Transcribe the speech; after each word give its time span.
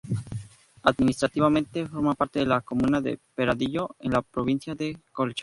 Administrativamente, 0.81 1.85
forma 1.85 2.15
parte 2.15 2.39
de 2.39 2.47
la 2.47 2.61
comuna 2.61 3.01
de 3.01 3.19
Peralillo, 3.35 3.95
en 3.99 4.13
la 4.13 4.23
provincia 4.23 4.73
de 4.73 4.97
Colchagua. 5.11 5.39